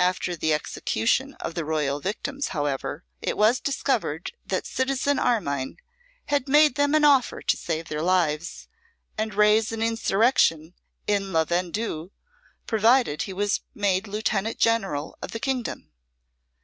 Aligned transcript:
After 0.00 0.34
the 0.34 0.52
execution 0.52 1.34
of 1.34 1.54
the 1.54 1.64
royal 1.64 2.00
victims, 2.00 2.48
however, 2.48 3.04
it 3.22 3.36
was 3.38 3.60
discovered 3.60 4.32
that 4.44 4.66
Citizen 4.66 5.20
Armine 5.20 5.76
had 6.26 6.48
made 6.48 6.74
them 6.74 6.96
an 6.96 7.04
offer 7.04 7.40
to 7.42 7.56
save 7.56 7.86
their 7.86 8.02
lives 8.02 8.66
and 9.16 9.34
raise 9.36 9.70
an 9.70 9.80
insurrection 9.80 10.74
in 11.06 11.32
La 11.32 11.44
Vendue, 11.44 12.10
provided 12.66 13.22
he 13.22 13.32
was 13.32 13.60
made 13.72 14.08
Lieutenant 14.08 14.58
general 14.58 15.16
of 15.22 15.30
the 15.30 15.38
kingdom. 15.38 15.92